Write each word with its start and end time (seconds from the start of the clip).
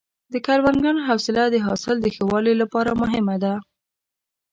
د 0.33 0.35
کروندګر 0.45 0.95
حوصله 1.07 1.43
د 1.49 1.55
حاصل 1.65 1.95
د 2.01 2.07
ښه 2.15 2.23
والي 2.31 2.53
لپاره 2.61 2.91
مهمه 3.01 3.35
ده. 3.43 3.53